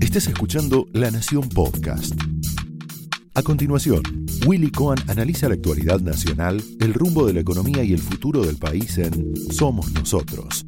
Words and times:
Estás 0.00 0.28
escuchando 0.28 0.86
La 0.92 1.10
Nación 1.10 1.48
Podcast. 1.48 2.14
A 3.34 3.42
continuación, 3.42 4.02
Willy 4.46 4.70
Cohen 4.70 4.98
analiza 5.08 5.48
la 5.48 5.54
actualidad 5.54 6.00
nacional, 6.00 6.62
el 6.80 6.94
rumbo 6.94 7.26
de 7.26 7.34
la 7.34 7.40
economía 7.40 7.82
y 7.82 7.92
el 7.92 7.98
futuro 7.98 8.42
del 8.42 8.56
país 8.56 8.96
en 8.98 9.34
Somos 9.50 9.92
Nosotros. 9.92 10.64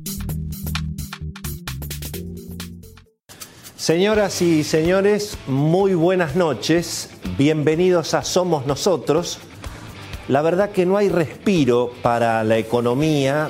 Señoras 3.76 4.42
y 4.42 4.64
señores, 4.64 5.38
muy 5.46 5.94
buenas 5.94 6.36
noches. 6.36 7.10
Bienvenidos 7.38 8.14
a 8.14 8.22
Somos 8.22 8.66
Nosotros. 8.66 9.38
La 10.28 10.42
verdad 10.42 10.72
que 10.72 10.84
no 10.84 10.96
hay 10.96 11.08
respiro 11.08 11.92
para 12.02 12.44
la 12.44 12.58
economía, 12.58 13.48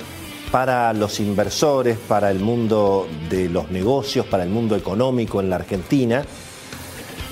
para 0.50 0.92
los 0.92 1.20
inversores, 1.20 1.98
para 1.98 2.30
el 2.30 2.38
mundo 2.38 3.06
de 3.28 3.48
los 3.48 3.70
negocios, 3.70 4.26
para 4.26 4.44
el 4.44 4.48
mundo 4.48 4.76
económico 4.76 5.40
en 5.40 5.50
la 5.50 5.56
Argentina. 5.56 6.24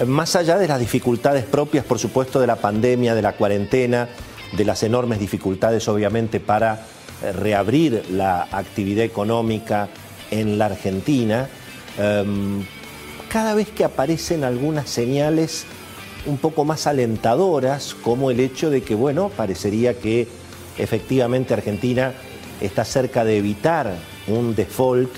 Más 0.07 0.37
allá 0.37 0.59
de 0.59 0.69
las 0.69 0.79
dificultades 0.79 1.45
propias, 1.45 1.85
por 1.85 1.99
supuesto, 1.99 2.39
de 2.39 2.47
la 2.47 2.57
pandemia, 2.57 3.15
de 3.15 3.23
la 3.23 3.33
cuarentena, 3.33 4.09
de 4.53 4.65
las 4.65 4.83
enormes 4.83 5.19
dificultades, 5.19 5.89
obviamente, 5.89 6.39
para 6.41 6.87
eh, 7.23 7.33
reabrir 7.33 8.05
la 8.11 8.43
actividad 8.53 9.05
económica 9.05 9.89
en 10.31 10.59
la 10.59 10.67
Argentina, 10.67 11.49
em, 11.99 12.63
cada 13.31 13.55
vez 13.55 13.69
que 13.71 13.85
aparecen 13.85 14.45
algunas 14.45 14.91
señales 14.91 15.65
un 16.27 16.37
poco 16.37 16.65
más 16.65 16.87
alentadoras, 16.87 17.95
como 17.95 18.31
el 18.31 18.41
hecho 18.41 18.69
de 18.69 18.83
que, 18.83 18.95
bueno, 18.95 19.31
parecería 19.31 19.99
que 19.99 20.29
efectivamente 20.77 21.55
Argentina 21.55 22.13
está 22.61 22.85
cerca 22.85 23.25
de 23.25 23.39
evitar 23.39 23.95
un 24.29 24.55
default 24.55 25.11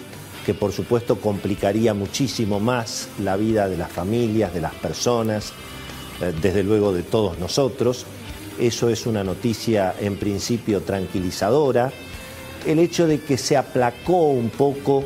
que 0.45 0.55
por 0.55 0.73
supuesto 0.73 1.21
complicaría 1.21 1.93
muchísimo 1.93 2.59
más 2.59 3.09
la 3.23 3.37
vida 3.37 3.69
de 3.69 3.77
las 3.77 3.93
familias, 3.93 4.55
de 4.55 4.63
las 4.63 4.75
personas, 4.75 5.53
eh, 6.23 6.33
desde 6.41 6.63
luego 6.63 6.93
de 6.93 7.03
todos 7.03 7.39
nosotros. 7.39 8.07
Eso 8.59 8.89
es 8.89 9.07
una 9.07 9.23
noticia 9.23 9.95
en 10.01 10.17
principio 10.17 10.81
tranquilizadora. 10.81 11.93
El 12.67 12.79
hecho 12.79 13.07
de 13.07 13.21
que 13.21 13.37
se 13.37 13.57
aplacó 13.57 14.31
un 14.31 14.51
poco, 14.51 15.05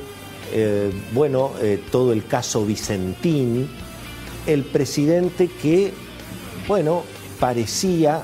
eh, 0.53 0.93
bueno, 1.13 1.53
eh, 1.61 1.83
todo 1.91 2.13
el 2.13 2.25
caso 2.25 2.65
Vicentín, 2.65 3.69
el 4.47 4.63
presidente 4.63 5.49
que, 5.61 5.93
bueno, 6.69 7.03
parecía 7.39 8.23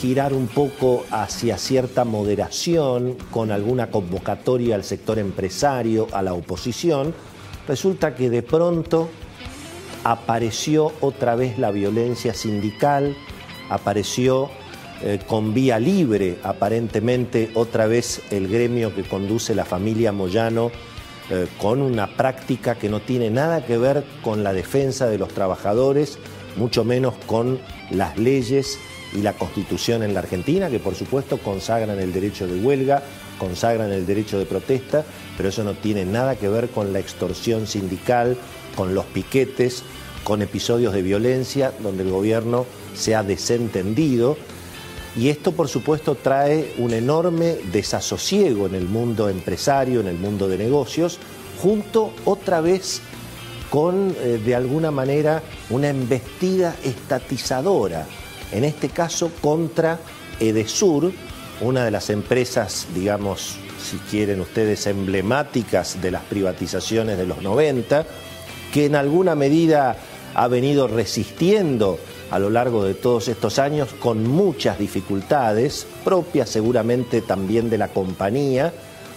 girar 0.00 0.32
un 0.32 0.46
poco 0.46 1.04
hacia 1.10 1.58
cierta 1.58 2.04
moderación 2.04 3.16
con 3.32 3.50
alguna 3.50 3.90
convocatoria 3.90 4.76
al 4.76 4.84
sector 4.84 5.18
empresario, 5.18 6.06
a 6.12 6.22
la 6.22 6.34
oposición, 6.34 7.12
resulta 7.66 8.14
que 8.14 8.30
de 8.30 8.42
pronto 8.42 9.08
apareció 10.04 10.92
otra 11.00 11.34
vez 11.34 11.58
la 11.58 11.72
violencia 11.72 12.32
sindical, 12.32 13.16
apareció 13.70 14.50
eh, 15.02 15.18
con 15.26 15.52
vía 15.52 15.80
libre 15.80 16.38
aparentemente 16.44 17.50
otra 17.54 17.86
vez 17.86 18.22
el 18.30 18.46
gremio 18.46 18.94
que 18.94 19.02
conduce 19.02 19.54
la 19.54 19.64
familia 19.64 20.12
Moyano 20.12 20.70
eh, 21.30 21.48
con 21.60 21.82
una 21.82 22.06
práctica 22.06 22.76
que 22.76 22.88
no 22.88 23.00
tiene 23.00 23.30
nada 23.30 23.66
que 23.66 23.78
ver 23.78 24.04
con 24.22 24.44
la 24.44 24.52
defensa 24.52 25.08
de 25.08 25.18
los 25.18 25.28
trabajadores, 25.30 26.18
mucho 26.56 26.84
menos 26.84 27.14
con 27.26 27.58
las 27.90 28.16
leyes 28.16 28.78
y 29.14 29.22
la 29.22 29.32
constitución 29.32 30.02
en 30.02 30.14
la 30.14 30.20
Argentina, 30.20 30.68
que 30.68 30.78
por 30.78 30.94
supuesto 30.94 31.38
consagran 31.38 31.98
el 31.98 32.12
derecho 32.12 32.46
de 32.46 32.60
huelga, 32.60 33.02
consagran 33.38 33.92
el 33.92 34.06
derecho 34.06 34.38
de 34.38 34.46
protesta, 34.46 35.04
pero 35.36 35.48
eso 35.48 35.64
no 35.64 35.74
tiene 35.74 36.04
nada 36.04 36.36
que 36.36 36.48
ver 36.48 36.68
con 36.68 36.92
la 36.92 36.98
extorsión 36.98 37.66
sindical, 37.66 38.36
con 38.76 38.94
los 38.94 39.06
piquetes, 39.06 39.82
con 40.24 40.42
episodios 40.42 40.92
de 40.92 41.02
violencia 41.02 41.72
donde 41.82 42.02
el 42.02 42.10
gobierno 42.10 42.66
se 42.94 43.14
ha 43.14 43.22
desentendido. 43.22 44.36
Y 45.16 45.30
esto, 45.30 45.52
por 45.52 45.68
supuesto, 45.68 46.14
trae 46.14 46.74
un 46.78 46.92
enorme 46.92 47.56
desasosiego 47.72 48.66
en 48.66 48.74
el 48.74 48.86
mundo 48.86 49.28
empresario, 49.28 50.00
en 50.00 50.06
el 50.06 50.18
mundo 50.18 50.48
de 50.48 50.58
negocios, 50.58 51.18
junto 51.60 52.12
otra 52.24 52.60
vez 52.60 53.00
con, 53.70 54.14
eh, 54.20 54.40
de 54.44 54.54
alguna 54.54 54.90
manera, 54.90 55.42
una 55.70 55.88
embestida 55.88 56.76
estatizadora, 56.84 58.06
en 58.52 58.64
este 58.64 58.88
caso 58.88 59.30
contra 59.40 59.98
Edesur, 60.40 61.12
una 61.60 61.84
de 61.84 61.90
las 61.90 62.10
empresas, 62.10 62.86
digamos, 62.94 63.56
si 63.82 63.96
quieren 64.10 64.40
ustedes, 64.40 64.86
emblemáticas 64.86 66.00
de 66.00 66.10
las 66.10 66.22
privatizaciones 66.22 67.18
de 67.18 67.26
los 67.26 67.42
90, 67.42 68.06
que 68.72 68.86
en 68.86 68.94
alguna 68.94 69.34
medida 69.34 69.96
ha 70.34 70.48
venido 70.48 70.88
resistiendo 70.88 71.98
a 72.30 72.38
lo 72.38 72.50
largo 72.50 72.84
de 72.84 72.94
todos 72.94 73.28
estos 73.28 73.58
años 73.58 73.88
con 73.98 74.24
muchas 74.26 74.78
dificultades, 74.78 75.86
propias 76.04 76.48
seguramente 76.50 77.22
también 77.22 77.70
de 77.70 77.78
la 77.78 77.88
compañía, 77.88 78.72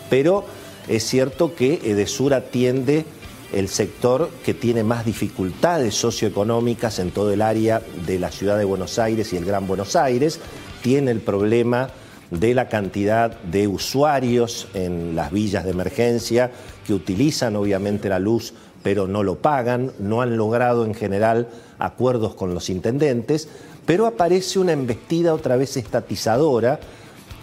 pero 0.09 0.45
es 0.87 1.03
cierto 1.03 1.53
que 1.53 1.79
Edesur 1.83 2.33
atiende 2.33 3.05
el 3.53 3.67
sector 3.67 4.29
que 4.45 4.53
tiene 4.53 4.83
más 4.83 5.05
dificultades 5.05 5.95
socioeconómicas 5.95 6.99
en 6.99 7.11
todo 7.11 7.31
el 7.31 7.41
área 7.41 7.81
de 8.05 8.19
la 8.19 8.31
ciudad 8.31 8.57
de 8.57 8.65
Buenos 8.65 8.99
Aires 8.99 9.33
y 9.33 9.37
el 9.37 9.45
Gran 9.45 9.67
Buenos 9.67 9.95
Aires, 9.95 10.39
tiene 10.81 11.11
el 11.11 11.19
problema 11.19 11.89
de 12.31 12.53
la 12.53 12.69
cantidad 12.69 13.39
de 13.41 13.67
usuarios 13.67 14.67
en 14.73 15.15
las 15.15 15.31
villas 15.31 15.65
de 15.65 15.71
emergencia 15.71 16.51
que 16.87 16.93
utilizan 16.93 17.55
obviamente 17.55 18.07
la 18.07 18.19
luz 18.19 18.53
pero 18.83 19.07
no 19.07 19.23
lo 19.23 19.35
pagan, 19.35 19.91
no 19.99 20.21
han 20.21 20.37
logrado 20.37 20.85
en 20.85 20.93
general 20.93 21.49
acuerdos 21.79 22.33
con 22.33 22.53
los 22.53 22.69
intendentes, 22.69 23.47
pero 23.85 24.07
aparece 24.07 24.59
una 24.59 24.71
embestida 24.71 25.33
otra 25.33 25.55
vez 25.55 25.77
estatizadora 25.77 26.79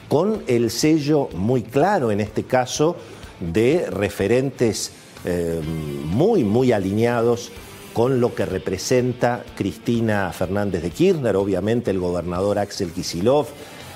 con 0.08 0.42
el 0.46 0.70
sello 0.70 1.28
muy 1.34 1.62
claro 1.62 2.10
en 2.10 2.20
este 2.20 2.44
caso 2.44 2.96
de 3.40 3.86
referentes 3.90 4.92
eh, 5.24 5.60
muy, 6.04 6.44
muy 6.44 6.72
alineados 6.72 7.50
con 7.92 8.20
lo 8.20 8.34
que 8.34 8.46
representa 8.46 9.44
Cristina 9.56 10.32
Fernández 10.32 10.82
de 10.82 10.90
Kirchner, 10.90 11.34
obviamente 11.36 11.90
el 11.90 11.98
gobernador 11.98 12.58
Axel 12.58 12.92
Kisilov, 12.92 13.46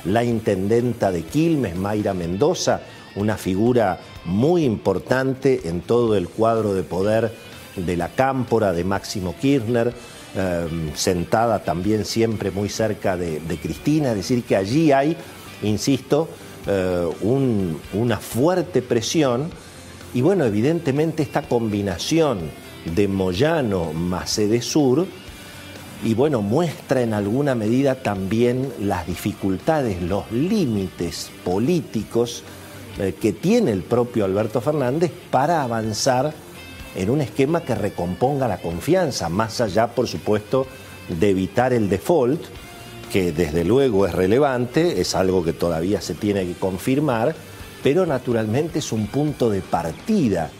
la 0.05 0.25
intendenta 0.25 1.12
de 1.12 1.22
Quilmes, 1.22 1.77
Mayra 1.77 2.12
Mendoza, 2.12 2.81
una 3.15 3.37
figura 3.37 4.00
muy 4.25 4.65
importante 4.65 5.69
en 5.69 5.83
todo 5.83 6.16
el 6.16 6.28
cuadro 6.28 6.75
de 6.75 6.83
poder 6.83 7.33
de 7.77 7.97
la 7.97 8.09
cámpora 8.09 8.72
de 8.72 8.84
Máximo 8.84 9.34
Kirchner, 9.41 9.94
em, 10.34 10.94
sentada 10.94 11.62
también 11.62 12.04
siempre 12.04 12.50
muy 12.50 12.69
cerca 12.69 13.16
de, 13.16 13.41
Cristina, 13.62 14.10
es 14.10 14.16
decir, 14.16 14.44
que 14.44 14.56
allí 14.56 14.91
hay, 14.91 15.16
insisto, 15.62 16.28
eh, 16.66 17.09
una 17.93 18.19
fuerte 18.19 18.83
presión 18.83 19.50
y 20.14 20.20
bueno, 20.20 20.44
evidentemente 20.44 21.22
esta 21.22 21.42
combinación 21.42 22.40
de 22.94 23.08
Moyano 23.08 23.92
más 23.92 24.40
Sur 24.60 25.06
y 26.04 26.14
bueno, 26.14 26.42
muestra 26.42 27.02
en 27.02 27.14
alguna 27.14 27.54
medida 27.54 27.94
también 27.94 28.72
las 28.80 29.06
dificultades, 29.06 30.02
los 30.02 30.30
límites 30.32 31.30
políticos 31.44 32.42
eh, 32.98 33.14
que 33.20 33.32
tiene 33.32 33.70
el 33.70 33.82
propio 33.82 34.24
Alberto 34.24 34.60
Fernández 34.60 35.12
para 35.30 35.62
avanzar 35.62 36.34
en 36.96 37.08
un 37.08 37.20
esquema 37.20 37.62
que 37.62 37.74
recomponga 37.74 38.48
la 38.48 38.58
confianza, 38.58 39.28
más 39.28 39.60
allá, 39.60 39.94
por 39.94 40.08
supuesto, 40.08 40.66
de 41.08 41.30
evitar 41.30 41.72
el 41.72 41.88
default, 41.88 42.42
que 43.12 43.32
desde 43.32 43.64
luego 43.64 44.06
es 44.06 44.12
relevante, 44.12 45.00
es 45.00 45.14
algo 45.14 45.44
que 45.44 45.52
todavía 45.52 46.00
se 46.00 46.14
tiene 46.14 46.44
que 46.44 46.54
confirmar, 46.54 47.34
pero 47.82 48.06
naturalmente 48.06 48.78
es 48.78 48.93
un 48.93 49.06
punto 49.06 49.50
de 49.50 49.60
partida 49.60 50.50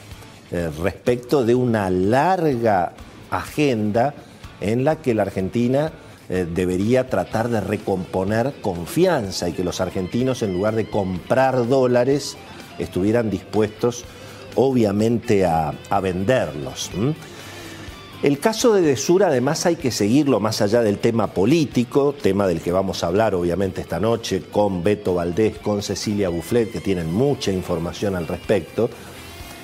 eh, 0.51 0.71
respecto 0.83 1.45
de 1.45 1.55
una 1.55 1.89
larga 1.91 2.93
agenda 3.31 4.15
en 4.61 4.85
la 4.85 4.97
que 4.97 5.15
la 5.15 5.23
Argentina 5.23 5.93
eh, 6.29 6.47
debería 6.53 7.09
tratar 7.09 7.49
de 7.49 7.61
recomponer 7.61 8.55
confianza 8.61 9.49
y 9.49 9.53
que 9.53 9.65
los 9.65 9.81
argentinos 9.81 10.43
en 10.43 10.53
lugar 10.53 10.75
de 10.75 10.89
comprar 10.89 11.69
dólares 11.69 12.37
estuvieran 12.79 13.31
dispuestos 13.31 14.05
obviamente 14.55 15.47
a, 15.47 15.73
venderlos. 16.03 16.91
El 18.23 18.39
caso 18.39 18.73
de 18.73 18.83
Desura 18.83 19.27
además 19.27 19.67
hay 19.67 19.77
que 19.77 19.91
seguirlo 19.91 20.39
más 20.39 20.63
allá 20.63 20.83
del 20.83 20.99
tema 20.99 21.29
político, 21.29 22.15
tema 22.15 22.47
del 22.47 22.61
que 22.61 22.71
vamos 22.71 23.03
a 23.03 23.09
hablar 23.09 23.35
obviamente 23.35 23.81
esta 23.81 23.99
noche 23.99 24.43
con 24.51 24.85
Beto 24.85 25.15
Valdés, 25.15 25.59
con 25.59 25.83
Cecilia 25.83 26.29
Bufflet, 26.29 26.71
que 26.71 26.81
tienen 26.81 27.13
mucha 27.13 27.51
información 27.51 28.15
al 28.15 28.29
respecto. 28.29 28.89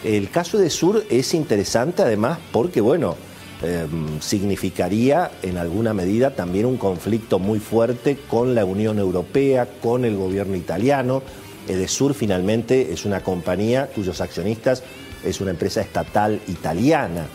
El 0.03 0.31
caso 0.31 0.59
de 0.59 0.71
Sur 0.71 1.05
es 1.09 1.35
interesante 1.35 2.03
además 2.03 2.39
porque, 2.51 2.81
bueno, 2.81 3.17
Em, 3.61 4.21
significaría 4.21 5.33
en 5.43 5.59
alguna 5.59 5.93
medida 5.93 6.31
también 6.37 6.65
un 6.65 6.77
conflicto 6.77 7.41
muy 7.41 7.59
fuerte 7.59 8.17
con 8.17 8.55
la 8.55 8.65
Unión 8.65 9.01
Europea, 9.01 9.67
con 9.83 10.05
el 10.05 10.17
gobierno 10.17 10.55
italiano. 10.55 11.23
Edesur 11.67 12.15
finalmente 12.15 12.93
es 12.93 13.05
una 13.05 13.25
compañía 13.25 13.89
cuyos 13.93 14.21
accionistas 14.21 14.85
es 15.25 15.41
una 15.41 15.51
empresa 15.51 15.81
estatal 15.81 16.41
italiana. 16.47 17.27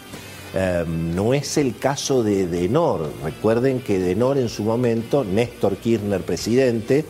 Em, 0.53 1.15
no 1.15 1.33
es 1.33 1.57
el 1.57 1.77
caso 1.77 2.23
de 2.23 2.47
Denor. 2.47 3.11
Recuerden 3.23 3.79
que 3.79 3.97
Denor 3.97 4.37
en 4.37 4.49
su 4.49 4.63
momento, 4.63 5.23
Néstor 5.23 5.77
Kirchner 5.77 6.21
presidente, 6.21 7.05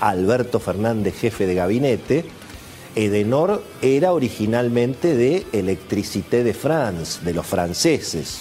Alberto 0.00 0.58
Fernández 0.58 1.14
jefe 1.14 1.46
de 1.46 1.54
gabinete, 1.54 2.24
Edenor 2.94 3.62
era 3.80 4.12
originalmente 4.12 5.14
de 5.16 5.46
Electricité 5.52 6.44
de 6.44 6.52
France, 6.52 7.24
de 7.24 7.32
los 7.32 7.46
franceses. 7.46 8.40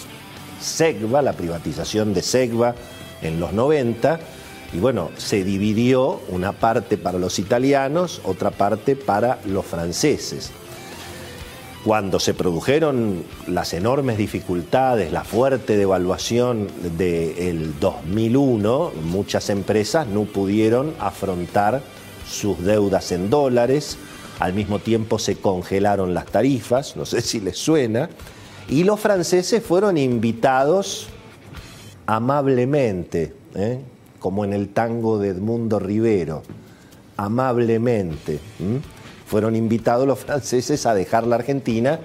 Segva, 0.60 1.22
la 1.22 1.34
privatización 1.34 2.14
de 2.14 2.22
Segva 2.22 2.76
en 3.22 3.40
los 3.40 3.54
90, 3.54 4.20
y 4.74 4.80
bueno, 4.80 5.12
se 5.18 5.44
dividió 5.44 6.20
una 6.30 6.52
parte 6.52 6.98
para 6.98 7.20
los 7.20 7.40
italianos, 7.40 8.22
otra 8.24 8.52
parte 8.52 8.96
para 8.96 9.40
los 9.46 9.66
franceses. 9.66 10.52
Cuando 11.84 12.20
se 12.20 12.36
produjeron 12.36 13.24
las 13.48 13.74
enormes 13.74 14.20
dificultades, 14.20 15.12
la 15.12 15.24
fuerte 15.24 15.78
devaluación 15.78 16.68
del 16.96 17.80
2001, 17.80 18.92
muchas 19.06 19.50
empresas 19.50 20.06
no 20.06 20.26
pudieron 20.26 20.94
afrontar 21.00 21.82
sus 22.30 22.64
deudas 22.64 23.12
en 23.12 23.32
dólares, 23.32 23.98
al 24.40 24.54
mismo 24.54 24.78
tiempo 24.78 25.18
se 25.18 25.38
congelaron 25.38 26.14
las 26.14 26.28
tarifas, 26.28 26.96
no 26.96 27.06
sé 27.06 27.22
si 27.22 27.40
les 27.40 27.58
suena, 27.58 28.12
y 28.70 28.84
los 28.84 29.00
franceses 29.00 29.64
fueron 29.64 29.98
invitados 29.98 31.08
amablemente, 32.06 33.34
¿eh? 33.56 33.80
como 34.20 34.46
en 34.46 34.54
el 34.54 34.70
tango 34.70 35.18
de 35.18 35.30
Edmundo 35.30 35.80
Rivero, 35.80 36.44
amablemente. 37.18 38.40
Fueron 39.32 39.56
invitados 39.56 40.06
los 40.06 40.20
franceses 40.20 40.86
a 40.86 40.94
dejar 40.94 41.26
la 41.26 41.38
Argentina, 41.38 42.02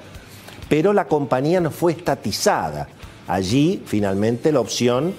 pero 0.69 0.93
la 0.93 1.09
compañía 1.09 1.61
no 1.61 1.73
fue 1.73 1.91
estatizada. 1.91 2.87
Allí 3.27 3.83
finalmente 3.85 4.53
la 4.53 4.61
opción 4.61 5.13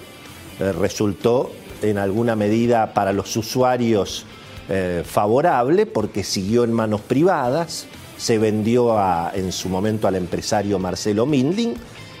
eh, 0.58 0.72
resultó 0.72 1.52
en 1.82 1.98
alguna 1.98 2.34
medida 2.34 2.94
para 2.94 3.12
los 3.12 3.36
usuarios 3.36 4.24
eh, 4.70 5.02
favorable 5.04 5.84
porque 5.84 6.24
siguió 6.24 6.64
en 6.64 6.72
manos 6.72 7.02
privadas, 7.02 7.86
se 8.16 8.38
vendió 8.38 8.96
en 9.34 9.52
su 9.52 9.68
momento 9.68 10.08
al 10.08 10.16
empresario 10.16 10.78
Marcelo 10.78 11.26
Mindling 11.26 11.74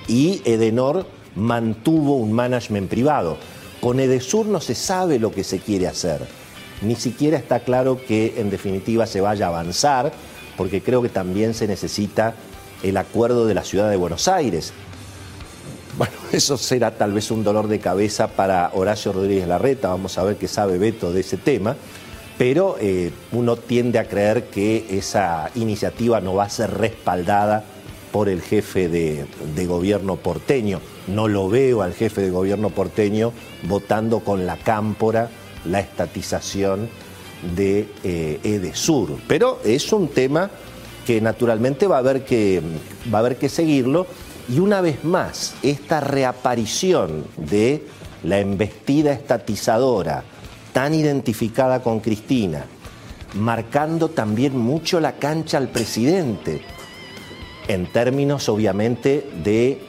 y 0.06 0.42
Edenor 0.44 1.06
mantuvo 1.34 2.16
un 2.16 2.34
management 2.34 2.90
privado. 2.90 3.38
Con 3.80 4.00
Edesur 4.00 4.44
no 4.44 4.60
se 4.60 4.74
sabe 4.74 5.18
lo 5.18 5.32
que 5.32 5.44
se 5.44 5.60
quiere 5.60 5.86
hacer, 5.86 6.20
ni 6.82 6.94
siquiera 6.96 7.36
está 7.36 7.60
claro 7.60 8.00
que 8.06 8.34
en 8.38 8.50
definitiva 8.50 9.06
se 9.06 9.20
vaya 9.20 9.46
a 9.46 9.48
avanzar, 9.48 10.12
porque 10.56 10.82
creo 10.82 11.02
que 11.02 11.08
también 11.08 11.54
se 11.54 11.66
necesita 11.66 12.34
el 12.82 12.96
acuerdo 12.96 13.46
de 13.46 13.54
la 13.54 13.64
ciudad 13.64 13.90
de 13.90 13.96
Buenos 13.96 14.28
Aires. 14.28 14.72
Bueno, 15.96 16.14
eso 16.32 16.56
será 16.56 16.92
tal 16.92 17.12
vez 17.12 17.30
un 17.30 17.44
dolor 17.44 17.68
de 17.68 17.78
cabeza 17.78 18.28
para 18.28 18.70
Horacio 18.74 19.12
Rodríguez 19.12 19.48
Larreta, 19.48 19.88
vamos 19.88 20.18
a 20.18 20.24
ver 20.24 20.36
qué 20.36 20.48
sabe 20.48 20.78
Beto 20.78 21.12
de 21.12 21.20
ese 21.20 21.36
tema 21.36 21.76
pero 22.38 22.76
eh, 22.80 23.10
uno 23.32 23.56
tiende 23.56 23.98
a 23.98 24.06
creer 24.06 24.44
que 24.44 24.86
esa 24.90 25.50
iniciativa 25.56 26.20
no 26.20 26.34
va 26.34 26.44
a 26.44 26.50
ser 26.50 26.70
respaldada 26.70 27.64
por 28.12 28.28
el 28.28 28.40
jefe 28.40 28.88
de, 28.88 29.26
gobierno 29.66 30.16
porteño. 30.16 30.80
No 31.08 31.26
lo 31.26 31.48
veo 31.48 31.82
al 31.82 31.94
jefe 31.94 32.22
de 32.22 32.30
gobierno 32.30 32.70
porteño 32.70 33.32
votando 33.64 34.20
con 34.20 34.46
la 34.46 34.56
cámpora 34.56 35.28
la 35.64 35.80
estatización 35.80 36.88
de 37.56 37.88
eh, 38.04 38.40
Edesur. 38.42 39.18
Pero 39.26 39.60
es 39.64 39.92
un 39.92 40.08
tema 40.08 40.50
que 41.06 41.20
naturalmente 41.20 41.86
va 41.86 41.96
a, 41.96 42.00
haber 42.00 42.24
que, 42.24 42.60
va 43.12 43.18
a 43.18 43.20
haber 43.20 43.36
que 43.36 43.48
seguirlo. 43.48 44.06
Y 44.48 44.60
una 44.60 44.80
vez 44.80 45.04
más, 45.04 45.54
esta 45.62 46.00
reaparición 46.00 47.24
de 47.36 47.84
la 48.24 48.40
embestida 48.40 49.12
estatizadora, 49.12 50.24
tan 50.72 50.94
identificada 50.94 51.82
con 51.82 52.00
Cristina, 52.00 52.64
marcando 53.34 54.08
también 54.08 54.56
mucho 54.56 55.00
la 55.00 55.16
cancha 55.16 55.58
al 55.58 55.68
presidente, 55.68 56.62
en 57.68 57.90
términos 57.92 58.48
obviamente 58.48 59.30
de 59.44 59.80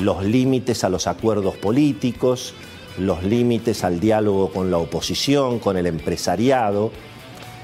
los 0.00 0.24
límites 0.24 0.84
a 0.84 0.88
los 0.88 1.06
acuerdos 1.06 1.56
políticos, 1.56 2.54
los 2.98 3.22
límites 3.24 3.84
al 3.84 4.00
diálogo 4.00 4.50
con 4.50 4.70
la 4.70 4.78
oposición, 4.78 5.58
con 5.58 5.76
el 5.76 5.86
empresariado, 5.86 6.90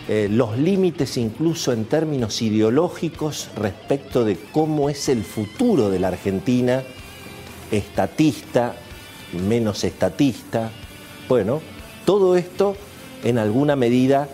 eh, 0.07 0.29
los 0.31 0.59
límites 0.59 1.17
incluso 1.17 1.73
en 1.73 1.87
términos 1.87 2.43
ideológicos 2.43 3.49
respecto 3.57 4.25
de 4.25 4.37
cómo 4.53 4.91
es 4.91 5.09
el 5.09 5.25
futuro 5.25 5.89
de 5.89 5.99
la 5.99 6.09
Argentina, 6.09 6.83
estatista, 7.71 8.75
menos 9.49 9.83
estatista. 9.83 10.71
Bueno, 11.27 11.63
todo 12.05 12.37
esto, 12.37 12.77
en 13.23 13.39
alguna 13.39 13.77
medida, 13.77 14.29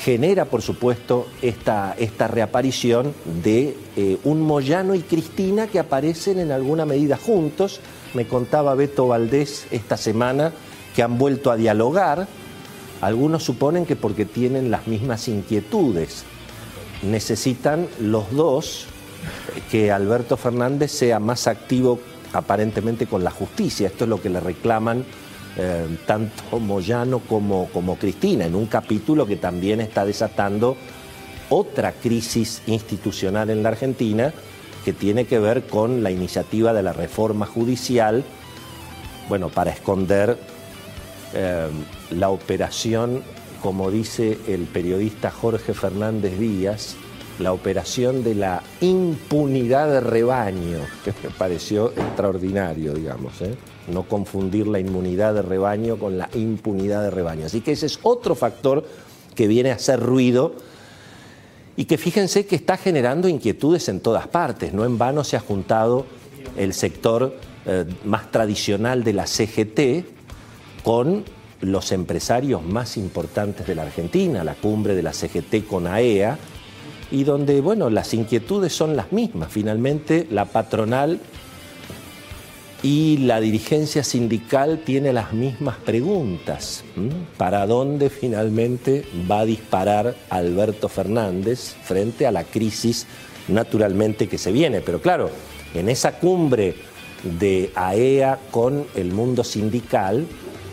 genera, 0.00 0.46
por 0.46 0.62
supuesto, 0.62 1.28
esta, 1.40 1.94
esta 1.98 2.26
reaparición 2.26 3.14
de 3.44 3.76
eh, 3.96 4.18
un 4.24 4.42
Moyano 4.42 4.96
y 4.96 5.00
Cristina 5.00 5.68
que 5.68 5.78
aparecen 5.78 6.40
en 6.40 6.50
alguna 6.50 6.84
medida 6.84 7.16
juntos. 7.16 7.80
Me 8.16 8.26
contaba 8.26 8.74
Beto 8.74 9.08
Valdés 9.08 9.66
esta 9.70 9.98
semana 9.98 10.50
que 10.94 11.02
han 11.02 11.18
vuelto 11.18 11.50
a 11.50 11.56
dialogar. 11.56 12.26
Algunos 13.02 13.42
suponen 13.42 13.84
que 13.84 13.94
porque 13.94 14.24
tienen 14.24 14.70
las 14.70 14.86
mismas 14.86 15.28
inquietudes. 15.28 16.24
Necesitan 17.02 17.86
los 18.00 18.32
dos 18.32 18.86
que 19.70 19.92
Alberto 19.92 20.38
Fernández 20.38 20.92
sea 20.92 21.20
más 21.20 21.46
activo 21.46 22.00
aparentemente 22.32 23.06
con 23.06 23.22
la 23.22 23.30
justicia. 23.30 23.88
Esto 23.88 24.04
es 24.04 24.08
lo 24.08 24.22
que 24.22 24.30
le 24.30 24.40
reclaman 24.40 25.04
eh, 25.58 25.98
tanto 26.06 26.58
Moyano 26.58 27.18
como, 27.18 27.68
como 27.68 27.98
Cristina, 27.98 28.46
en 28.46 28.54
un 28.54 28.64
capítulo 28.64 29.26
que 29.26 29.36
también 29.36 29.82
está 29.82 30.06
desatando 30.06 30.78
otra 31.50 31.92
crisis 31.92 32.62
institucional 32.66 33.50
en 33.50 33.62
la 33.62 33.68
Argentina 33.68 34.32
que 34.86 34.92
tiene 34.92 35.24
que 35.26 35.40
ver 35.40 35.64
con 35.66 36.04
la 36.04 36.12
iniciativa 36.12 36.72
de 36.72 36.84
la 36.84 36.92
reforma 36.92 37.44
judicial, 37.44 38.24
bueno, 39.28 39.48
para 39.48 39.72
esconder 39.72 40.38
eh, 41.34 41.66
la 42.12 42.30
operación, 42.30 43.24
como 43.60 43.90
dice 43.90 44.38
el 44.46 44.62
periodista 44.62 45.32
Jorge 45.32 45.74
Fernández 45.74 46.38
Díaz, 46.38 46.94
la 47.40 47.52
operación 47.52 48.22
de 48.22 48.36
la 48.36 48.62
impunidad 48.80 49.90
de 49.90 50.00
rebaño, 50.00 50.78
que 51.04 51.12
me 51.20 51.30
pareció 51.30 51.90
extraordinario, 51.90 52.94
digamos. 52.94 53.42
¿eh? 53.42 53.56
no 53.88 54.04
confundir 54.04 54.68
la 54.68 54.78
inmunidad 54.78 55.34
de 55.34 55.42
rebaño 55.42 55.96
con 55.96 56.16
la 56.16 56.28
impunidad 56.34 57.02
de 57.02 57.10
rebaño. 57.10 57.46
Así 57.46 57.60
que 57.60 57.72
ese 57.72 57.86
es 57.86 57.98
otro 58.02 58.36
factor 58.36 58.84
que 59.34 59.48
viene 59.48 59.72
a 59.72 59.74
hacer 59.74 60.00
ruido 60.00 60.54
y 61.76 61.84
que 61.84 61.98
fíjense 61.98 62.46
que 62.46 62.56
está 62.56 62.76
generando 62.76 63.28
inquietudes 63.28 63.88
en 63.88 64.00
todas 64.00 64.26
partes. 64.28 64.72
No 64.72 64.84
en 64.84 64.98
vano 64.98 65.24
se 65.24 65.36
ha 65.36 65.40
juntado 65.40 66.06
el 66.56 66.72
sector 66.72 67.36
eh, 67.66 67.84
más 68.04 68.30
tradicional 68.30 69.04
de 69.04 69.12
la 69.12 69.26
CGT 69.26 70.06
con 70.82 71.24
los 71.60 71.92
empresarios 71.92 72.62
más 72.62 72.96
importantes 72.96 73.66
de 73.66 73.74
la 73.74 73.82
Argentina, 73.82 74.44
la 74.44 74.54
cumbre 74.54 74.94
de 74.94 75.02
la 75.02 75.12
CGT 75.12 75.66
con 75.68 75.86
AEA, 75.86 76.38
y 77.10 77.24
donde, 77.24 77.60
bueno, 77.60 77.88
las 77.90 78.14
inquietudes 78.14 78.72
son 78.72 78.96
las 78.96 79.12
mismas. 79.12 79.50
Finalmente, 79.50 80.26
la 80.30 80.44
patronal 80.46 81.20
y 82.86 83.16
la 83.16 83.40
dirigencia 83.40 84.04
sindical 84.04 84.82
tiene 84.84 85.12
las 85.12 85.32
mismas 85.32 85.74
preguntas. 85.76 86.84
¿Para 87.36 87.66
dónde 87.66 88.10
finalmente 88.10 89.04
va 89.28 89.40
a 89.40 89.44
disparar 89.44 90.14
Alberto 90.30 90.88
Fernández 90.88 91.74
frente 91.82 92.28
a 92.28 92.30
la 92.30 92.44
crisis 92.44 93.08
naturalmente 93.48 94.28
que 94.28 94.38
se 94.38 94.52
viene? 94.52 94.82
Pero 94.82 95.00
claro, 95.00 95.30
en 95.74 95.88
esa 95.88 96.20
cumbre 96.20 96.76
de 97.40 97.72
AEA 97.74 98.34
e 98.34 98.50
con 98.52 98.86
el 98.94 99.10
mundo 99.10 99.42
sindical, 99.42 100.24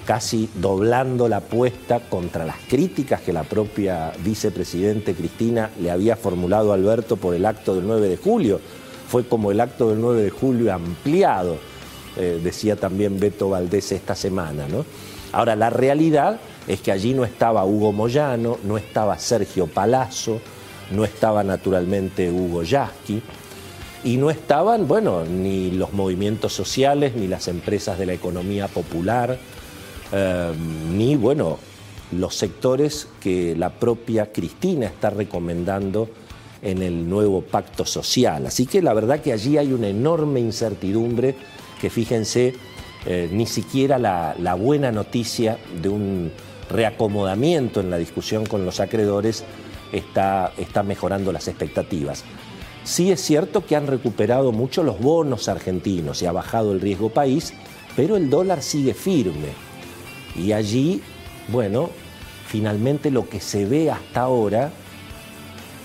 casi 0.06 0.48
doblando 0.54 1.28
la 1.28 1.38
apuesta 1.38 2.00
contra 2.00 2.46
las 2.46 2.58
críticas 2.70 3.22
que 3.22 3.34
la 3.34 3.42
propia 3.42 4.12
vicepresidente 4.24 5.16
Cristina 5.16 5.72
le 5.82 5.90
había 5.90 6.16
formulado 6.16 6.74
a 6.74 6.76
Alberto 6.76 7.18
por 7.18 7.34
el 7.34 7.48
acto 7.48 7.74
del 7.74 7.88
9 7.88 8.08
de 8.08 8.18
julio. 8.18 8.60
Fue 9.08 9.28
como 9.28 9.52
el 9.52 9.60
acto 9.62 9.90
del 9.90 10.00
9 10.00 10.22
de 10.22 10.30
julio 10.30 10.72
ampliado 10.72 11.73
eh, 12.18 12.40
decía 12.44 12.76
también 12.76 13.20
Beto 13.20 13.50
Valdés 13.50 13.92
esta 13.92 14.16
semana. 14.16 14.68
¿no? 14.68 14.86
Ahora, 15.32 15.56
la 15.56 15.70
realidad 15.70 16.40
es 16.68 16.82
que 16.82 16.92
allí 16.92 17.14
no 17.14 17.26
estaba 17.26 17.66
Hugo 17.66 17.92
Moyano, 17.92 18.58
no 18.64 18.78
estaba 18.78 19.18
Sergio 19.18 19.68
Palazzo, 19.68 20.40
no 20.92 21.06
estaba 21.06 21.44
naturalmente 21.44 22.30
Hugo 22.30 22.64
Yasky, 22.64 23.22
y 24.04 24.18
no 24.18 24.30
estaban, 24.30 24.88
bueno, 24.88 25.24
ni 25.24 25.72
los 25.72 25.94
movimientos 25.94 26.54
sociales, 26.54 27.16
ni 27.16 27.28
las 27.28 27.48
empresas 27.48 27.98
de 27.98 28.06
la 28.06 28.14
economía 28.14 28.68
popular, 28.68 29.40
eh, 30.12 30.52
ni, 30.92 31.16
bueno, 31.16 31.58
los 32.12 32.36
sectores 32.36 33.08
que 33.22 33.56
la 33.56 33.70
propia 33.72 34.32
Cristina 34.32 34.88
está 34.88 35.10
recomendando 35.10 36.10
en 36.62 36.82
el 36.82 37.10
nuevo 37.10 37.42
pacto 37.42 37.86
social. 37.86 38.46
Así 38.46 38.66
que 38.66 38.82
la 38.82 38.94
verdad 38.94 39.22
que 39.22 39.34
allí 39.34 39.58
hay 39.58 39.74
una 39.74 39.88
enorme 39.88 40.40
incertidumbre 40.40 41.36
que 41.84 41.90
fíjense, 41.90 42.54
eh, 43.06 43.28
ni 43.30 43.46
siquiera 43.46 44.00
la, 44.00 44.56
buena 44.56 44.90
noticia 44.90 45.58
de 45.82 45.90
un 45.90 46.32
reacomodamiento 46.70 47.82
en 47.82 47.92
la 47.92 47.98
discusión 47.98 48.46
con 48.46 48.64
los 48.64 48.80
acreedores 48.80 49.44
está, 49.92 50.54
está 50.58 50.82
mejorando 50.82 51.34
las 51.34 51.50
expectativas. 51.50 52.24
Sí 52.86 53.12
es 53.12 53.20
cierto 53.20 53.66
que 53.66 53.76
han 53.76 53.88
recuperado 53.88 54.54
mucho 54.54 54.82
los 54.82 54.98
bonos 54.98 55.50
argentinos 55.50 56.22
y 56.22 56.26
ha 56.26 56.32
bajado 56.32 56.72
el 56.72 56.80
riesgo 56.80 57.10
país, 57.10 57.54
pero 57.98 58.16
el 58.16 58.30
dólar 58.30 58.62
sigue 58.62 58.94
firme. 58.94 59.50
Y 60.38 60.54
allí, 60.54 61.02
bueno, 61.50 61.90
finalmente 62.48 63.12
lo 63.12 63.28
que 63.28 63.42
se 63.42 63.66
ve 63.66 63.92
hasta 63.92 64.22
ahora 64.22 64.72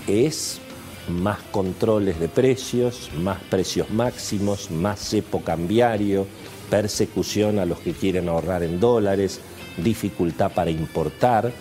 es 0.07 0.61
más 1.09 1.39
controles 1.51 2.19
de 2.19 2.27
precios, 2.27 3.09
más 3.17 3.39
precios 3.49 3.89
máximos, 3.89 4.71
más 4.71 4.99
cepo 4.99 5.41
cambiario, 5.41 6.27
persecución 6.69 7.59
a 7.59 7.65
los 7.65 7.79
que 7.79 7.93
quieren 7.93 8.29
ahorrar 8.29 8.63
en 8.63 8.79
dólares, 8.79 9.39
dificultad 9.77 10.51
para 10.51 10.71
importar. 10.71 11.51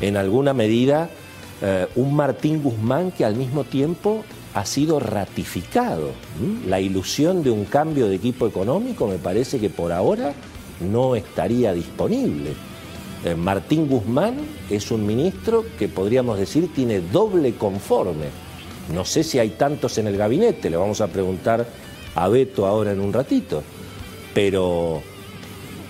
En 0.00 0.16
alguna 0.16 0.54
medida, 0.54 1.10
eh, 1.60 1.86
un 1.96 2.14
Martín 2.14 2.62
Guzmán 2.62 3.10
que 3.10 3.24
al 3.24 3.34
mismo 3.34 3.64
tiempo 3.64 4.24
ha 4.54 4.64
sido 4.64 5.00
ratificado. 5.00 6.12
La 6.66 6.80
ilusión 6.80 7.42
de 7.42 7.50
un 7.50 7.64
cambio 7.64 8.08
de 8.08 8.16
equipo 8.16 8.46
económico 8.46 9.06
me 9.06 9.18
parece 9.18 9.58
que 9.58 9.70
por 9.70 9.92
ahora 9.92 10.32
no 10.80 11.16
estaría 11.16 11.72
disponible. 11.72 12.67
Eh, 13.24 13.34
Martín 13.34 13.88
Guzmán 13.88 14.36
es 14.70 14.90
un 14.90 15.04
ministro 15.06 15.64
que 15.78 15.88
podríamos 15.88 16.38
decir 16.38 16.72
tiene 16.72 17.00
doble 17.00 17.54
conforme. 17.54 18.26
No 18.94 19.04
sé 19.04 19.24
si 19.24 19.38
hay 19.38 19.50
tantos 19.50 19.98
en 19.98 20.06
el 20.06 20.16
gabinete, 20.16 20.70
le 20.70 20.76
vamos 20.76 21.00
a 21.00 21.08
preguntar 21.08 21.66
a 22.14 22.28
Beto 22.28 22.66
ahora 22.66 22.92
en 22.92 23.00
un 23.00 23.12
ratito, 23.12 23.62
pero 24.34 25.02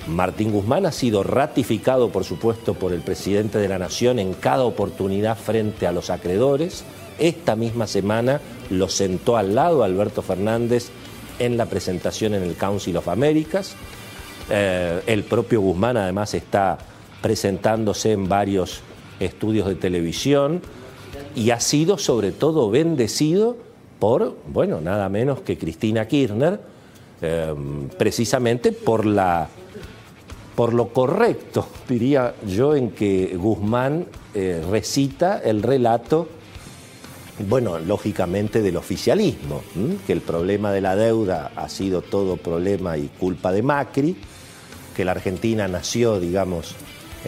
Martín 0.09 0.51
Guzmán 0.51 0.87
ha 0.87 0.93
sido 0.93 1.23
ratificado, 1.23 2.11
por 2.11 2.25
supuesto, 2.25 2.75
por 2.75 2.93
el 2.93 3.03
presidente 3.03 3.59
de 3.59 3.69
la 3.69 3.79
Nación 3.79 4.19
en 4.19 4.33
cada 4.33 4.65
oportunidad 4.65 5.37
frente 5.37 5.87
a 5.87 5.93
los 5.93 6.11
acreedores. 6.11 6.83
Esta 7.19 7.57
misma 7.57 7.87
semana 7.87 8.41
lo 8.71 8.89
sentó 8.89 9.37
al 9.37 9.55
lado 9.55 9.85
Alberto 9.85 10.23
Fernández 10.23 10.89
en 11.39 11.57
la 11.57 11.67
presentación 11.67 12.35
en 12.35 12.43
el 12.43 12.57
Council 12.57 12.97
of 12.97 13.09
Americas. 13.09 13.77
Eh, 14.51 15.03
el 15.07 15.25
propio 15.25 15.61
Guzmán 15.61 15.99
además 15.99 16.33
está 16.35 16.79
presentándose 17.21 18.13
en 18.13 18.29
varios 18.29 18.81
estudios 19.21 19.67
de 19.67 19.75
televisión 19.75 20.63
y 21.35 21.51
ha 21.51 21.61
sido 21.61 21.99
sobre 21.99 22.33
todo 22.33 22.71
bendecido 22.71 23.57
por, 23.99 24.37
bueno, 24.47 24.81
nada 24.81 25.09
menos 25.09 25.41
que 25.41 25.59
Cristina 25.59 26.07
Kirchner, 26.07 26.61
em, 27.21 27.89
precisamente 27.89 28.73
por 28.73 29.05
la 29.05 29.49
por 30.55 30.75
lo 30.75 30.89
correcto, 30.89 31.69
diría 31.89 32.35
yo, 32.45 32.75
en 32.75 32.91
que 32.91 33.37
Guzmán 33.37 34.07
eh, 34.35 34.61
recita 34.69 35.39
el 35.39 35.63
relato, 35.63 36.27
bueno, 37.49 37.79
lógicamente 37.79 38.61
del 38.61 38.77
oficialismo, 38.77 39.63
que 40.05 40.13
el 40.13 40.21
problema 40.21 40.73
de 40.73 40.81
la 40.81 40.97
deuda 40.97 41.53
ha 41.55 41.69
sido 41.69 42.03
todo 42.03 42.39
problema 42.39 42.99
y 42.99 43.07
culpa 43.07 43.53
de 43.53 43.63
Macri, 43.63 44.17
que 44.97 45.05
la 45.05 45.13
Argentina 45.13 45.69
nació, 45.69 46.19
digamos, 46.19 46.75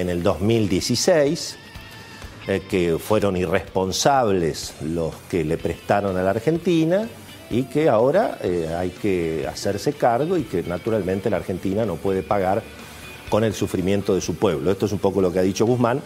en 0.01 0.09
el 0.09 0.23
2016, 0.23 1.57
eh, 2.49 2.63
que 2.69 2.99
fueron 2.99 3.37
irresponsables 3.37 4.75
los 4.83 5.15
que 5.31 5.45
le 5.45 5.59
prestaron 5.59 6.17
a 6.17 6.23
la 6.23 6.31
Argentina 6.31 7.07
y 7.51 7.65
que 7.65 7.89
ahora 7.89 8.39
eh, 8.43 8.75
hay 8.77 8.91
que 8.91 9.47
hacerse 9.47 9.93
cargo 9.93 10.37
y 10.37 10.45
que 10.45 10.63
naturalmente 10.63 11.31
la 11.31 11.37
Argentina 11.37 11.85
no 11.85 11.97
puede 11.97 12.23
pagar 12.23 12.63
con 13.29 13.45
el 13.45 13.55
sufrimiento 13.55 14.15
de 14.15 14.21
su 14.21 14.37
pueblo. 14.37 14.71
Esto 14.71 14.87
es 14.87 14.93
un 14.93 14.99
poco 14.99 15.21
lo 15.21 15.33
que 15.33 15.41
ha 15.41 15.43
dicho 15.43 15.67
Guzmán. 15.67 16.01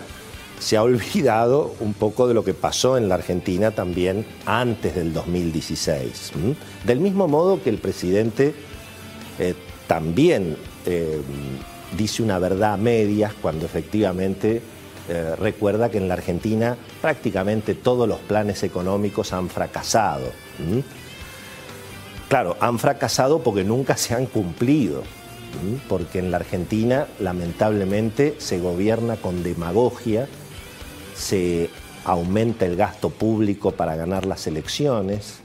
Se 0.59 0.77
ha 0.77 0.83
olvidado 0.85 1.75
un 1.81 1.95
poco 1.95 2.27
de 2.27 2.35
lo 2.35 2.45
que 2.45 2.55
pasó 2.55 2.97
en 2.97 3.09
la 3.09 3.15
Argentina 3.15 3.71
también 3.71 4.27
antes 4.45 4.95
del 4.95 5.13
2016. 5.13 6.33
Del 6.85 7.01
mismo 7.01 7.29
modo 7.29 7.63
que 7.63 7.71
el 7.71 7.79
presidente 7.79 8.55
eh, 9.39 9.55
también 9.87 10.57
dice 11.97 12.23
una 12.23 12.39
verdad 12.39 12.75
a 12.75 12.77
medias 12.77 13.33
cuando 13.41 13.67
efectivamente 13.67 14.63
eh, 15.09 15.37
recuerda 15.39 15.91
que 15.91 15.99
en 15.99 16.09
la 16.09 16.15
Argentina 16.15 16.77
prácticamente 17.03 17.75
todos 17.75 18.09
los 18.09 18.21
planes 18.21 18.63
económicos 18.63 19.33
han 19.33 19.49
fracasado. 19.51 20.33
Claro, 22.29 22.57
han 22.61 22.79
fracasado 22.79 23.43
porque 23.43 23.65
nunca 23.65 23.97
se 23.97 24.15
han 24.15 24.27
cumplido, 24.27 25.03
porque 25.89 26.19
en 26.19 26.31
la 26.31 26.39
Argentina 26.39 27.07
lamentablemente 27.21 28.37
se 28.39 28.59
gobierna 28.59 29.17
con 29.17 29.43
demagogia, 29.43 30.27
se 31.15 31.69
aumenta 32.05 32.65
el 32.67 32.77
gasto 32.77 33.11
público 33.11 33.73
para 33.73 33.97
ganar 33.97 34.25
las 34.25 34.47
elecciones, 34.47 35.44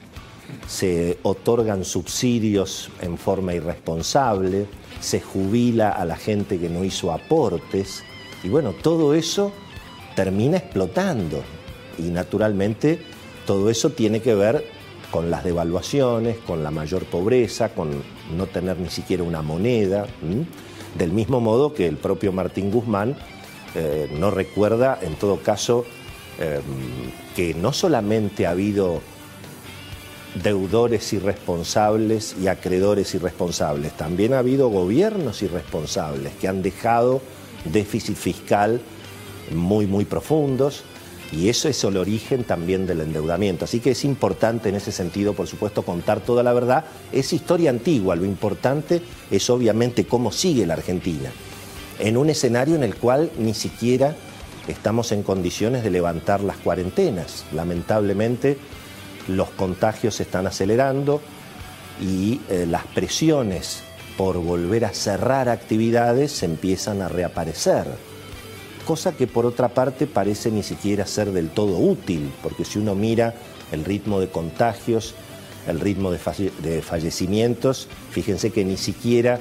se 0.67 1.17
otorgan 1.23 1.85
subsidios 1.85 2.89
en 3.01 3.17
forma 3.17 3.53
irresponsable, 3.53 4.65
se 4.99 5.21
jubila 5.21 5.89
a 5.89 6.05
la 6.05 6.15
gente 6.15 6.59
que 6.59 6.69
no 6.69 6.83
hizo 6.83 7.11
aportes 7.11 8.03
y 8.43 8.49
bueno, 8.49 8.73
todo 8.73 9.13
eso 9.13 9.51
termina 10.15 10.57
explotando. 10.57 11.43
Y 11.97 12.03
naturalmente 12.03 12.99
todo 13.45 13.69
eso 13.69 13.91
tiene 13.91 14.21
que 14.21 14.35
ver 14.35 14.65
con 15.11 15.31
las 15.31 15.43
devaluaciones, 15.43 16.37
con 16.37 16.63
la 16.63 16.71
mayor 16.71 17.05
pobreza, 17.05 17.69
con 17.69 18.03
no 18.35 18.45
tener 18.45 18.77
ni 18.79 18.89
siquiera 18.89 19.23
una 19.23 19.41
moneda, 19.41 20.05
del 20.97 21.11
mismo 21.11 21.39
modo 21.41 21.73
que 21.73 21.87
el 21.87 21.97
propio 21.97 22.31
Martín 22.31 22.71
Guzmán 22.71 23.15
eh, 23.75 24.09
no 24.19 24.31
recuerda 24.31 24.99
en 25.01 25.15
todo 25.15 25.37
caso 25.37 25.85
em, 26.39 26.61
que 27.35 27.53
no 27.53 27.73
solamente 27.73 28.47
ha 28.47 28.51
habido 28.51 29.01
deudores 30.35 31.11
irresponsables 31.13 32.35
y 32.41 32.47
acreedores 32.47 33.13
irresponsables. 33.15 33.93
También 33.93 34.33
ha 34.33 34.39
habido 34.39 34.69
gobiernos 34.69 35.41
irresponsables 35.41 36.33
que 36.39 36.47
han 36.47 36.61
dejado 36.61 37.21
déficit 37.65 38.15
fiscal 38.15 38.81
muy, 39.53 39.87
muy 39.87 40.05
profundos 40.05 40.83
y 41.31 41.49
eso 41.49 41.69
es 41.69 41.83
el 41.83 41.97
origen 41.97 42.43
también 42.43 42.87
del 42.87 43.01
endeudamiento. 43.01 43.65
Así 43.65 43.79
que 43.79 43.91
es 43.91 44.03
importante 44.03 44.69
en 44.69 44.75
ese 44.75 44.91
sentido, 44.91 45.33
por 45.33 45.47
supuesto, 45.47 45.83
contar 45.83 46.21
toda 46.21 46.41
la 46.43 46.53
verdad. 46.53 46.85
Es 47.11 47.33
historia 47.33 47.69
antigua, 47.69 48.15
lo 48.15 48.25
importante 48.25 49.01
es 49.29 49.49
obviamente 49.49 50.05
cómo 50.05 50.31
sigue 50.31 50.65
la 50.65 50.73
Argentina, 50.73 51.31
en 51.99 52.17
un 52.17 52.29
escenario 52.29 52.75
en 52.75 52.83
el 52.83 52.95
cual 52.95 53.31
ni 53.37 53.53
siquiera 53.53 54.15
estamos 54.67 55.11
en 55.11 55.23
condiciones 55.23 55.83
de 55.83 55.91
levantar 55.91 56.41
las 56.41 56.57
cuarentenas. 56.57 57.45
Lamentablemente, 57.53 58.57
los 59.29 59.49
contagios 59.51 60.15
se 60.15 60.23
están 60.23 60.47
acelerando 60.47 61.21
y 62.01 62.41
eh, 62.49 62.65
las 62.67 62.85
presiones 62.85 63.81
por 64.17 64.37
volver 64.37 64.85
a 64.85 64.93
cerrar 64.93 65.47
actividades 65.49 66.43
empiezan 66.43 67.01
a 67.01 67.07
reaparecer. 67.07 67.85
Cosa 68.85 69.15
que 69.15 69.27
por 69.27 69.45
otra 69.45 69.69
parte 69.69 70.07
parece 70.07 70.51
ni 70.51 70.63
siquiera 70.63 71.05
ser 71.05 71.31
del 71.31 71.49
todo 71.49 71.77
útil, 71.77 72.31
porque 72.41 72.65
si 72.65 72.79
uno 72.79 72.95
mira 72.95 73.35
el 73.71 73.85
ritmo 73.85 74.19
de 74.19 74.29
contagios, 74.29 75.13
el 75.67 75.79
ritmo 75.79 76.11
de 76.11 76.81
fallecimientos, 76.81 77.87
fíjense 78.11 78.51
que 78.51 78.65
ni 78.65 78.77
siquiera 78.77 79.39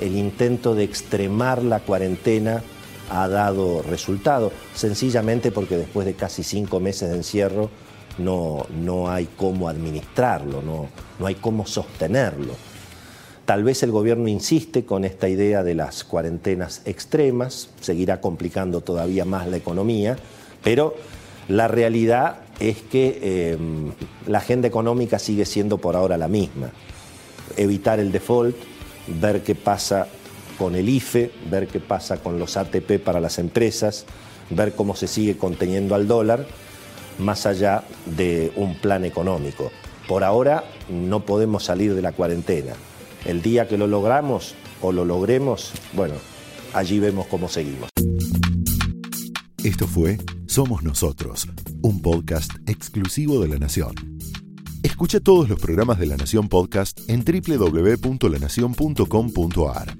el 0.00 0.16
intento 0.16 0.74
de 0.74 0.84
extremar 0.84 1.62
la 1.62 1.80
cuarentena 1.80 2.62
ha 3.10 3.28
dado 3.28 3.82
resultado, 3.82 4.52
sencillamente 4.74 5.50
porque 5.50 5.76
después 5.76 6.06
de 6.06 6.14
casi 6.14 6.42
cinco 6.42 6.78
meses 6.80 7.10
de 7.10 7.16
encierro, 7.16 7.70
no, 8.18 8.66
no 8.70 9.10
hay 9.10 9.28
cómo 9.36 9.68
administrarlo, 9.68 10.62
no, 10.62 10.88
no 11.18 11.26
hay 11.26 11.36
cómo 11.36 11.66
sostenerlo. 11.66 12.54
Tal 13.44 13.64
vez 13.64 13.82
el 13.82 13.90
gobierno 13.90 14.28
insiste 14.28 14.84
con 14.84 15.04
esta 15.04 15.28
idea 15.28 15.64
de 15.64 15.74
las 15.74 16.04
cuarentenas 16.04 16.82
extremas, 16.84 17.70
seguirá 17.80 18.20
complicando 18.20 18.80
todavía 18.80 19.24
más 19.24 19.48
la 19.48 19.56
economía, 19.56 20.16
pero 20.62 20.94
la 21.48 21.66
realidad 21.66 22.40
es 22.60 22.76
que 22.82 23.52
em, 23.52 23.92
la 24.26 24.38
agenda 24.38 24.68
económica 24.68 25.18
sigue 25.18 25.44
siendo 25.46 25.78
por 25.78 25.96
ahora 25.96 26.16
la 26.16 26.28
misma. 26.28 26.70
Evitar 27.56 27.98
el 27.98 28.12
default, 28.12 28.54
ver 29.20 29.42
qué 29.42 29.56
pasa 29.56 30.06
con 30.56 30.76
el 30.76 30.88
IFE, 30.88 31.32
ver 31.50 31.66
qué 31.66 31.80
pasa 31.80 32.18
con 32.18 32.38
los 32.38 32.56
ATP 32.56 33.02
para 33.02 33.18
las 33.18 33.38
empresas, 33.38 34.04
ver 34.50 34.74
cómo 34.74 34.94
se 34.94 35.08
sigue 35.08 35.36
conteniendo 35.36 35.94
al 35.94 36.06
dólar 36.06 36.46
más 37.20 37.46
allá 37.46 37.84
de 38.06 38.52
un 38.56 38.74
plan 38.76 39.04
económico. 39.04 39.70
Por 40.08 40.24
ahora 40.24 40.64
no 40.88 41.24
podemos 41.24 41.64
salir 41.64 41.94
de 41.94 42.02
la 42.02 42.10
cuarentena. 42.12 42.72
El 43.24 43.42
día 43.42 43.68
que 43.68 43.78
lo 43.78 43.86
logramos 43.86 44.54
o 44.82 44.90
lo 44.92 45.04
logremos, 45.04 45.72
bueno, 45.92 46.14
allí 46.72 46.98
vemos 46.98 47.26
cómo 47.26 47.48
seguimos. 47.48 47.90
Esto 49.62 49.86
fue 49.86 50.16
Somos 50.46 50.82
Nosotros, 50.82 51.46
un 51.82 52.00
podcast 52.00 52.50
exclusivo 52.66 53.40
de 53.40 53.48
La 53.48 53.58
Nación. 53.58 53.94
Escucha 54.82 55.20
todos 55.20 55.50
los 55.50 55.60
programas 55.60 55.98
de 55.98 56.06
La 56.06 56.16
Nación 56.16 56.48
Podcast 56.48 56.98
en 57.08 57.22
www.lanacion.com.ar. 57.24 59.99